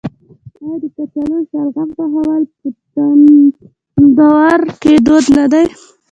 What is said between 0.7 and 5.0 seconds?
د کچالو او شلغم پخول په تندور کې